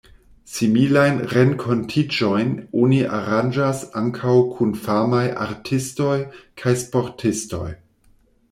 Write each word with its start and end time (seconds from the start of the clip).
Similajn 0.51 1.19
renkontiĝojn 1.33 2.55
oni 2.85 3.01
aranĝas 3.19 3.83
ankaŭ 4.03 4.35
kun 4.57 4.75
famaj 4.87 5.23
artistoj 5.49 6.19
kaj 6.63 6.75
sportistoj. 6.87 7.67